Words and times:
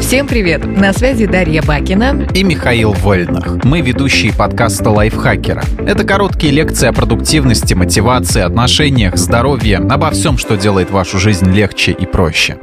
Всем 0.00 0.26
привет! 0.26 0.64
На 0.66 0.92
связи 0.92 1.26
Дарья 1.26 1.62
Бакина 1.62 2.26
и 2.34 2.42
Михаил 2.42 2.92
Вольнах. 2.92 3.64
Мы 3.64 3.80
ведущие 3.80 4.32
подкаста 4.32 4.90
«Лайфхакера». 4.90 5.62
Это 5.78 6.04
короткие 6.04 6.52
лекции 6.52 6.88
о 6.88 6.92
продуктивности, 6.92 7.74
мотивации, 7.74 8.42
отношениях, 8.42 9.16
здоровье, 9.16 9.78
обо 9.78 10.10
всем, 10.10 10.38
что 10.38 10.56
делает 10.56 10.90
вашу 10.90 11.18
жизнь 11.18 11.50
легче 11.50 11.92
и 11.92 12.06
проще. 12.06 12.58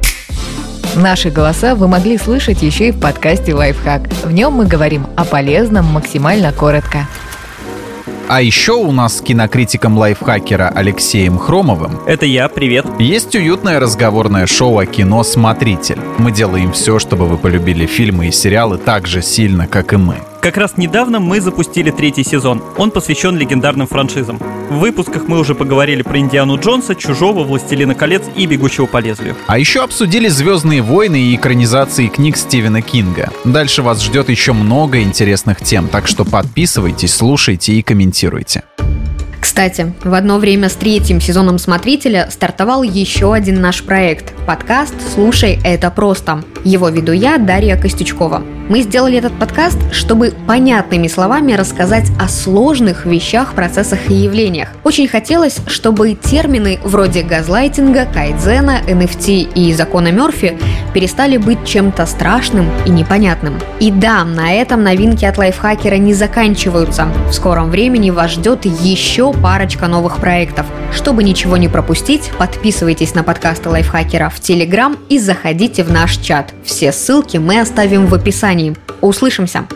Наши 0.94 1.30
голоса 1.30 1.74
вы 1.74 1.88
могли 1.88 2.18
слышать 2.18 2.62
еще 2.62 2.88
и 2.88 2.92
в 2.92 3.00
подкасте 3.00 3.54
«Лайфхак». 3.54 4.08
В 4.24 4.32
нем 4.32 4.54
мы 4.54 4.66
говорим 4.66 5.06
о 5.16 5.24
полезном 5.24 5.86
максимально 5.86 6.52
коротко. 6.52 7.06
А 8.28 8.42
еще 8.42 8.72
у 8.72 8.92
нас 8.92 9.16
с 9.16 9.20
кинокритиком 9.22 9.96
лайфхакера 9.96 10.68
Алексеем 10.68 11.38
Хромовым 11.38 12.00
Это 12.06 12.26
я, 12.26 12.50
привет. 12.50 12.84
есть 12.98 13.34
уютное 13.34 13.80
разговорное 13.80 14.46
шоу 14.46 14.78
о 14.78 14.84
кино 14.84 15.24
«Смотритель». 15.24 15.98
Мы 16.18 16.30
делаем 16.30 16.72
все, 16.72 16.98
чтобы 16.98 17.26
вы 17.26 17.38
полюбили 17.38 17.86
фильмы 17.86 18.28
и 18.28 18.30
сериалы 18.30 18.76
так 18.76 19.06
же 19.06 19.22
сильно, 19.22 19.66
как 19.66 19.94
и 19.94 19.96
мы. 19.96 20.16
Как 20.40 20.56
раз 20.56 20.76
недавно 20.76 21.18
мы 21.18 21.40
запустили 21.40 21.90
третий 21.90 22.22
сезон. 22.22 22.62
Он 22.76 22.92
посвящен 22.92 23.36
легендарным 23.36 23.88
франшизам. 23.88 24.38
В 24.70 24.78
выпусках 24.78 25.26
мы 25.26 25.38
уже 25.38 25.54
поговорили 25.54 26.02
про 26.02 26.18
Индиану 26.18 26.58
Джонса, 26.58 26.94
Чужого, 26.94 27.42
Властелина 27.42 27.94
колец 27.94 28.22
и 28.36 28.46
Бегущего 28.46 28.86
по 28.86 28.98
лезвию. 28.98 29.34
А 29.48 29.58
еще 29.58 29.82
обсудили 29.82 30.28
«Звездные 30.28 30.80
войны» 30.80 31.20
и 31.20 31.34
экранизации 31.34 32.06
книг 32.06 32.36
Стивена 32.36 32.82
Кинга. 32.82 33.30
Дальше 33.44 33.82
вас 33.82 34.02
ждет 34.02 34.28
еще 34.28 34.52
много 34.52 35.02
интересных 35.02 35.60
тем, 35.60 35.88
так 35.88 36.06
что 36.06 36.24
подписывайтесь, 36.24 37.14
слушайте 37.14 37.72
и 37.72 37.82
комментируйте. 37.82 38.62
Кстати, 39.40 39.92
в 40.04 40.14
одно 40.14 40.38
время 40.38 40.68
с 40.68 40.74
третьим 40.74 41.20
сезоном 41.20 41.58
«Смотрителя» 41.58 42.28
стартовал 42.30 42.82
еще 42.84 43.34
один 43.34 43.60
наш 43.60 43.82
проект– 43.82 44.32
подкаст 44.46 44.94
«Слушай, 45.14 45.58
это 45.64 45.90
просто». 45.90 46.44
Его 46.64 46.88
веду 46.90 47.12
я, 47.12 47.38
Дарья 47.38 47.76
Костючкова. 47.76 48.42
Мы 48.68 48.82
сделали 48.82 49.16
этот 49.16 49.32
подкаст, 49.32 49.78
чтобы 49.92 50.34
понятными 50.46 51.08
словами 51.08 51.54
рассказать 51.54 52.10
о 52.20 52.28
сложных 52.28 53.06
вещах, 53.06 53.54
процессах 53.54 54.10
и 54.10 54.14
явлениях. 54.14 54.68
Очень 54.84 55.08
хотелось, 55.08 55.56
чтобы 55.68 56.12
термины 56.12 56.78
вроде 56.84 57.22
газлайтинга, 57.22 58.04
кайдзена, 58.04 58.82
NFT 58.86 59.54
и 59.54 59.72
закона 59.72 60.12
Мерфи 60.12 60.58
перестали 60.92 61.38
быть 61.38 61.64
чем-то 61.64 62.04
страшным 62.04 62.68
и 62.84 62.90
непонятным. 62.90 63.58
И 63.80 63.90
да, 63.90 64.22
на 64.24 64.52
этом 64.52 64.82
новинки 64.82 65.24
от 65.24 65.38
лайфхакера 65.38 65.96
не 65.96 66.12
заканчиваются. 66.12 67.08
В 67.30 67.32
скором 67.32 67.70
времени 67.70 68.10
вас 68.10 68.32
ждет 68.32 68.66
еще 68.66 69.32
парочка 69.32 69.86
новых 69.86 70.18
проектов. 70.18 70.66
Чтобы 70.92 71.24
ничего 71.24 71.56
не 71.56 71.68
пропустить, 71.68 72.30
подписывайтесь 72.38 73.14
на 73.14 73.22
подкасты 73.22 73.70
лайфхакера 73.70 74.28
в 74.28 74.40
Телеграм 74.40 74.96
и 75.08 75.18
заходите 75.18 75.84
в 75.84 75.90
наш 75.90 76.18
чат. 76.18 76.52
Все 76.64 76.92
ссылки 76.92 77.38
мы 77.38 77.60
оставим 77.60 78.06
в 78.06 78.14
описании. 78.14 78.57
Услышимся! 79.00 79.66